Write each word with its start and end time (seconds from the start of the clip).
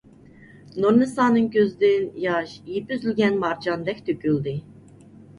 نۇرنىسانىڭ 0.83 1.43
كۆزىدىن 1.55 2.07
ياش 2.23 2.53
يىپى 2.69 2.97
ئۈزۈلگەن 2.97 3.37
مارجاندەك 3.43 4.01
تۆكۈلدى. 4.09 4.55